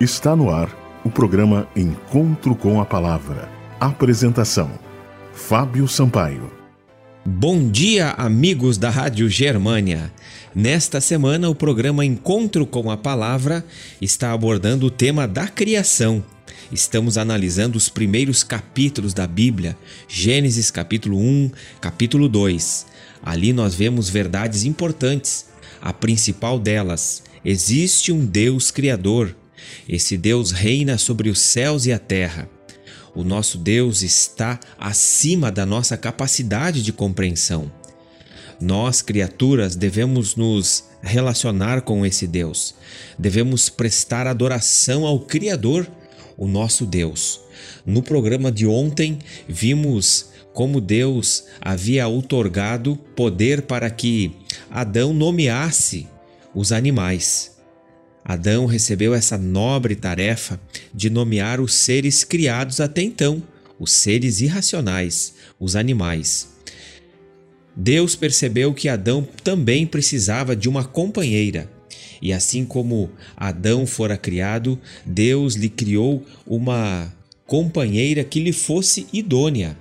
Está 0.00 0.34
no 0.34 0.50
ar 0.50 0.76
o 1.04 1.10
programa 1.10 1.68
Encontro 1.76 2.56
com 2.56 2.80
a 2.80 2.84
Palavra. 2.84 3.48
Apresentação: 3.78 4.68
Fábio 5.32 5.86
Sampaio. 5.86 6.50
Bom 7.24 7.70
dia, 7.70 8.10
amigos 8.10 8.76
da 8.76 8.90
Rádio 8.90 9.28
Germânia. 9.28 10.12
Nesta 10.52 11.00
semana, 11.00 11.48
o 11.48 11.54
programa 11.54 12.04
Encontro 12.04 12.66
com 12.66 12.90
a 12.90 12.96
Palavra 12.96 13.64
está 14.02 14.32
abordando 14.32 14.86
o 14.86 14.90
tema 14.90 15.28
da 15.28 15.46
criação. 15.46 16.24
Estamos 16.72 17.16
analisando 17.16 17.78
os 17.78 17.88
primeiros 17.88 18.42
capítulos 18.42 19.14
da 19.14 19.28
Bíblia, 19.28 19.76
Gênesis 20.08 20.72
capítulo 20.72 21.18
1, 21.18 21.52
capítulo 21.80 22.28
2. 22.28 22.86
Ali 23.22 23.52
nós 23.52 23.76
vemos 23.76 24.10
verdades 24.10 24.64
importantes. 24.64 25.46
A 25.80 25.92
principal 25.92 26.58
delas, 26.58 27.22
existe 27.44 28.10
um 28.10 28.26
Deus 28.26 28.72
criador. 28.72 29.36
Esse 29.88 30.16
Deus 30.16 30.50
reina 30.50 30.98
sobre 30.98 31.28
os 31.28 31.38
céus 31.38 31.86
e 31.86 31.92
a 31.92 31.98
terra. 31.98 32.48
O 33.14 33.22
nosso 33.22 33.58
Deus 33.58 34.02
está 34.02 34.58
acima 34.78 35.50
da 35.50 35.64
nossa 35.64 35.96
capacidade 35.96 36.82
de 36.82 36.92
compreensão. 36.92 37.70
Nós, 38.60 39.02
criaturas, 39.02 39.76
devemos 39.76 40.36
nos 40.36 40.84
relacionar 41.02 41.82
com 41.82 42.04
esse 42.04 42.26
Deus. 42.26 42.74
Devemos 43.18 43.68
prestar 43.68 44.26
adoração 44.26 45.06
ao 45.06 45.20
Criador, 45.20 45.88
o 46.36 46.48
nosso 46.48 46.84
Deus. 46.86 47.40
No 47.86 48.02
programa 48.02 48.50
de 48.50 48.66
ontem, 48.66 49.18
vimos 49.48 50.30
como 50.52 50.80
Deus 50.80 51.44
havia 51.60 52.06
outorgado 52.06 52.96
poder 53.16 53.62
para 53.62 53.90
que 53.90 54.32
Adão 54.70 55.12
nomeasse 55.12 56.08
os 56.54 56.72
animais. 56.72 57.53
Adão 58.24 58.64
recebeu 58.64 59.12
essa 59.12 59.36
nobre 59.36 59.94
tarefa 59.94 60.58
de 60.94 61.10
nomear 61.10 61.60
os 61.60 61.74
seres 61.74 62.24
criados 62.24 62.80
até 62.80 63.02
então, 63.02 63.42
os 63.78 63.92
seres 63.92 64.40
irracionais, 64.40 65.34
os 65.60 65.76
animais. 65.76 66.48
Deus 67.76 68.16
percebeu 68.16 68.72
que 68.72 68.88
Adão 68.88 69.26
também 69.42 69.86
precisava 69.86 70.56
de 70.56 70.68
uma 70.68 70.84
companheira. 70.84 71.70
E 72.22 72.32
assim 72.32 72.64
como 72.64 73.10
Adão 73.36 73.86
fora 73.86 74.16
criado, 74.16 74.78
Deus 75.04 75.54
lhe 75.54 75.68
criou 75.68 76.24
uma 76.46 77.12
companheira 77.46 78.24
que 78.24 78.40
lhe 78.40 78.52
fosse 78.52 79.06
idônea. 79.12 79.76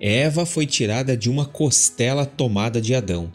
Eva 0.00 0.44
foi 0.44 0.66
tirada 0.66 1.16
de 1.16 1.30
uma 1.30 1.46
costela 1.46 2.26
tomada 2.26 2.80
de 2.80 2.94
Adão. 2.94 3.32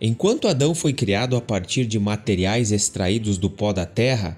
Enquanto 0.00 0.48
Adão 0.48 0.74
foi 0.74 0.92
criado 0.92 1.36
a 1.36 1.40
partir 1.40 1.86
de 1.86 1.98
materiais 1.98 2.70
extraídos 2.70 3.38
do 3.38 3.48
pó 3.48 3.72
da 3.72 3.86
terra, 3.86 4.36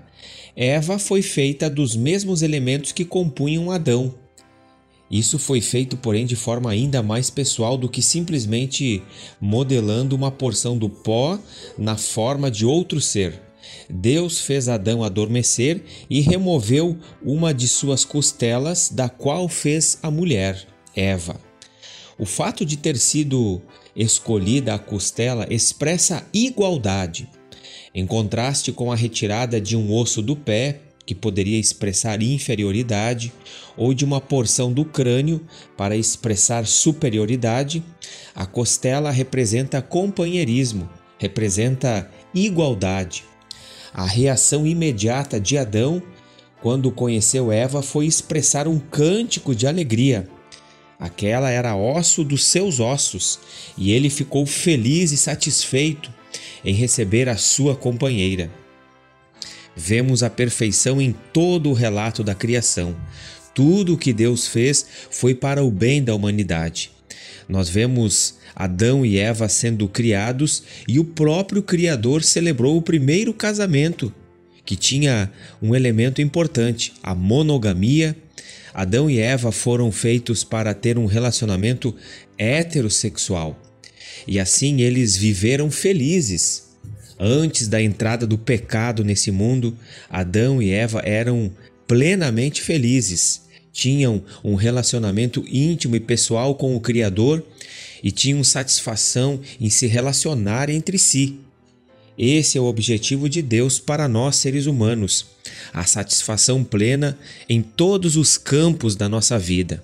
Eva 0.54 0.98
foi 0.98 1.22
feita 1.22 1.68
dos 1.70 1.94
mesmos 1.96 2.42
elementos 2.42 2.92
que 2.92 3.04
compunham 3.04 3.70
Adão. 3.70 4.14
Isso 5.10 5.38
foi 5.38 5.60
feito, 5.60 5.96
porém, 5.96 6.26
de 6.26 6.36
forma 6.36 6.70
ainda 6.70 7.02
mais 7.02 7.30
pessoal 7.30 7.78
do 7.78 7.88
que 7.88 8.02
simplesmente 8.02 9.02
modelando 9.40 10.14
uma 10.14 10.30
porção 10.30 10.76
do 10.76 10.88
pó 10.88 11.38
na 11.78 11.96
forma 11.96 12.50
de 12.50 12.66
outro 12.66 13.00
ser. 13.00 13.40
Deus 13.88 14.40
fez 14.40 14.68
Adão 14.68 15.02
adormecer 15.02 15.82
e 16.10 16.20
removeu 16.20 16.98
uma 17.22 17.54
de 17.54 17.66
suas 17.66 18.04
costelas, 18.04 18.90
da 18.90 19.08
qual 19.08 19.48
fez 19.48 19.98
a 20.02 20.10
mulher, 20.10 20.66
Eva. 20.94 21.47
O 22.18 22.26
fato 22.26 22.66
de 22.66 22.76
ter 22.76 22.96
sido 22.96 23.62
escolhida 23.94 24.74
a 24.74 24.78
costela 24.78 25.46
expressa 25.48 26.26
igualdade, 26.34 27.28
em 27.94 28.04
contraste 28.04 28.72
com 28.72 28.90
a 28.90 28.96
retirada 28.96 29.60
de 29.60 29.76
um 29.76 29.94
osso 29.94 30.20
do 30.20 30.34
pé, 30.34 30.80
que 31.06 31.14
poderia 31.14 31.58
expressar 31.58 32.20
inferioridade, 32.20 33.32
ou 33.76 33.94
de 33.94 34.04
uma 34.04 34.20
porção 34.20 34.72
do 34.72 34.84
crânio 34.84 35.40
para 35.76 35.96
expressar 35.96 36.66
superioridade, 36.66 37.84
a 38.34 38.44
costela 38.44 39.12
representa 39.12 39.80
companheirismo, 39.80 40.90
representa 41.18 42.10
igualdade. 42.34 43.24
A 43.94 44.04
reação 44.04 44.66
imediata 44.66 45.38
de 45.38 45.56
Adão, 45.56 46.02
quando 46.60 46.90
conheceu 46.90 47.52
Eva, 47.52 47.80
foi 47.80 48.06
expressar 48.06 48.66
um 48.66 48.78
cântico 48.78 49.54
de 49.54 49.68
alegria 49.68 50.28
Aquela 50.98 51.50
era 51.50 51.76
osso 51.76 52.24
dos 52.24 52.44
seus 52.44 52.80
ossos, 52.80 53.38
e 53.76 53.92
ele 53.92 54.10
ficou 54.10 54.44
feliz 54.44 55.12
e 55.12 55.16
satisfeito 55.16 56.12
em 56.64 56.74
receber 56.74 57.28
a 57.28 57.36
sua 57.36 57.76
companheira. 57.76 58.50
Vemos 59.76 60.24
a 60.24 60.30
perfeição 60.30 61.00
em 61.00 61.14
todo 61.32 61.70
o 61.70 61.72
relato 61.72 62.24
da 62.24 62.34
criação. 62.34 62.96
Tudo 63.54 63.94
o 63.94 63.98
que 63.98 64.12
Deus 64.12 64.48
fez 64.48 64.84
foi 65.08 65.34
para 65.34 65.62
o 65.62 65.70
bem 65.70 66.02
da 66.02 66.14
humanidade. 66.14 66.90
Nós 67.48 67.68
vemos 67.68 68.34
Adão 68.54 69.06
e 69.06 69.18
Eva 69.18 69.48
sendo 69.48 69.88
criados 69.88 70.64
e 70.86 70.98
o 70.98 71.04
próprio 71.04 71.62
Criador 71.62 72.24
celebrou 72.24 72.76
o 72.76 72.82
primeiro 72.82 73.32
casamento, 73.32 74.12
que 74.64 74.74
tinha 74.74 75.30
um 75.62 75.74
elemento 75.74 76.20
importante, 76.20 76.92
a 77.02 77.14
monogamia 77.14 78.16
Adão 78.72 79.08
e 79.10 79.18
Eva 79.18 79.52
foram 79.52 79.90
feitos 79.90 80.44
para 80.44 80.74
ter 80.74 80.98
um 80.98 81.06
relacionamento 81.06 81.94
heterossexual. 82.36 83.60
E 84.26 84.38
assim 84.38 84.80
eles 84.80 85.16
viveram 85.16 85.70
felizes. 85.70 86.68
Antes 87.18 87.66
da 87.66 87.82
entrada 87.82 88.26
do 88.26 88.38
pecado 88.38 89.02
nesse 89.02 89.30
mundo, 89.30 89.76
Adão 90.08 90.62
e 90.62 90.70
Eva 90.70 91.02
eram 91.04 91.50
plenamente 91.86 92.62
felizes. 92.62 93.42
Tinham 93.72 94.22
um 94.44 94.54
relacionamento 94.54 95.44
íntimo 95.50 95.96
e 95.96 96.00
pessoal 96.00 96.54
com 96.54 96.76
o 96.76 96.80
Criador 96.80 97.44
e 98.02 98.10
tinham 98.12 98.44
satisfação 98.44 99.40
em 99.60 99.68
se 99.68 99.86
relacionar 99.86 100.70
entre 100.70 100.98
si. 100.98 101.38
Esse 102.18 102.58
é 102.58 102.60
o 102.60 102.64
objetivo 102.64 103.28
de 103.28 103.40
Deus 103.40 103.78
para 103.78 104.08
nós 104.08 104.34
seres 104.36 104.66
humanos, 104.66 105.24
a 105.72 105.84
satisfação 105.84 106.64
plena 106.64 107.16
em 107.48 107.62
todos 107.62 108.16
os 108.16 108.36
campos 108.36 108.96
da 108.96 109.08
nossa 109.08 109.38
vida. 109.38 109.80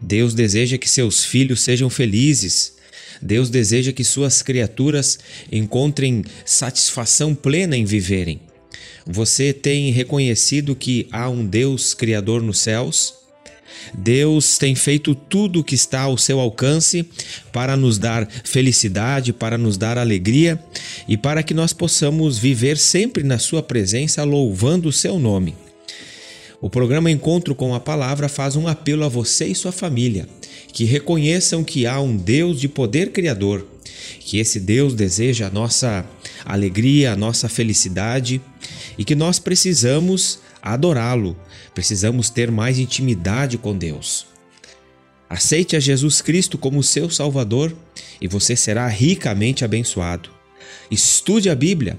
Deus 0.00 0.34
deseja 0.34 0.76
que 0.76 0.88
seus 0.88 1.24
filhos 1.24 1.60
sejam 1.60 1.88
felizes. 1.88 2.74
Deus 3.22 3.50
deseja 3.50 3.92
que 3.92 4.02
suas 4.02 4.42
criaturas 4.42 5.18
encontrem 5.52 6.24
satisfação 6.44 7.34
plena 7.36 7.76
em 7.76 7.84
viverem. 7.84 8.40
Você 9.06 9.52
tem 9.52 9.92
reconhecido 9.92 10.74
que 10.74 11.06
há 11.12 11.28
um 11.28 11.46
Deus 11.46 11.94
Criador 11.94 12.42
nos 12.42 12.58
céus? 12.58 13.19
Deus 13.94 14.58
tem 14.58 14.74
feito 14.74 15.14
tudo 15.14 15.60
o 15.60 15.64
que 15.64 15.74
está 15.74 16.02
ao 16.02 16.18
seu 16.18 16.40
alcance 16.40 17.08
para 17.52 17.76
nos 17.76 17.98
dar 17.98 18.28
felicidade, 18.44 19.32
para 19.32 19.58
nos 19.58 19.76
dar 19.76 19.98
alegria 19.98 20.62
e 21.08 21.16
para 21.16 21.42
que 21.42 21.54
nós 21.54 21.72
possamos 21.72 22.38
viver 22.38 22.78
sempre 22.78 23.22
na 23.22 23.38
Sua 23.38 23.62
presença, 23.62 24.22
louvando 24.24 24.88
o 24.88 24.92
seu 24.92 25.18
nome. 25.18 25.54
O 26.60 26.68
programa 26.68 27.10
Encontro 27.10 27.54
com 27.54 27.74
a 27.74 27.80
Palavra 27.80 28.28
faz 28.28 28.54
um 28.54 28.68
apelo 28.68 29.04
a 29.04 29.08
você 29.08 29.46
e 29.46 29.54
sua 29.54 29.72
família 29.72 30.28
que 30.72 30.84
reconheçam 30.84 31.64
que 31.64 31.86
há 31.86 32.00
um 32.00 32.16
Deus 32.16 32.60
de 32.60 32.68
poder 32.68 33.10
criador, 33.10 33.66
que 34.20 34.38
esse 34.38 34.60
Deus 34.60 34.94
deseja 34.94 35.46
a 35.46 35.50
nossa 35.50 36.06
alegria, 36.44 37.12
a 37.12 37.16
nossa 37.16 37.48
felicidade 37.48 38.40
e 38.96 39.04
que 39.04 39.14
nós 39.14 39.38
precisamos 39.38 40.38
adorá-lo, 40.62 41.36
precisamos 41.74 42.30
ter 42.30 42.50
mais 42.50 42.78
intimidade 42.78 43.58
com 43.58 43.76
Deus. 43.76 44.26
Aceite 45.28 45.76
a 45.76 45.80
Jesus 45.80 46.20
Cristo 46.20 46.58
como 46.58 46.82
seu 46.82 47.08
Salvador 47.08 47.72
e 48.20 48.26
você 48.26 48.56
será 48.56 48.86
ricamente 48.88 49.64
abençoado. 49.64 50.30
Estude 50.90 51.48
a 51.48 51.54
Bíblia. 51.54 51.98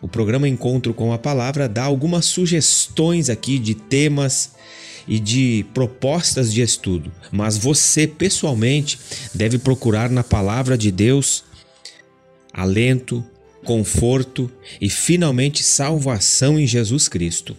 O 0.00 0.08
programa 0.08 0.48
Encontro 0.48 0.94
com 0.94 1.12
a 1.12 1.18
Palavra 1.18 1.68
dá 1.68 1.82
algumas 1.82 2.24
sugestões 2.24 3.28
aqui 3.28 3.58
de 3.58 3.74
temas 3.74 4.52
e 5.06 5.18
de 5.18 5.66
propostas 5.74 6.52
de 6.52 6.62
estudo, 6.62 7.12
mas 7.30 7.56
você 7.58 8.06
pessoalmente 8.06 8.98
deve 9.34 9.58
procurar 9.58 10.08
na 10.08 10.22
palavra 10.22 10.78
de 10.78 10.92
Deus 10.92 11.44
alento, 12.52 13.24
conforto 13.64 14.50
e 14.80 14.88
finalmente 14.90 15.62
salvação 15.62 16.58
em 16.58 16.66
Jesus 16.66 17.08
Cristo. 17.08 17.56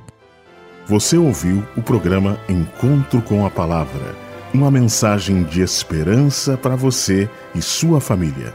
Você 0.87 1.17
ouviu 1.17 1.63
o 1.77 1.81
programa 1.81 2.37
Encontro 2.49 3.21
com 3.21 3.45
a 3.45 3.49
Palavra 3.49 4.27
uma 4.53 4.71
mensagem 4.71 5.43
de 5.43 5.61
esperança 5.61 6.57
para 6.57 6.75
você 6.75 7.29
e 7.53 7.61
sua 7.61 8.01
família. 8.01 8.53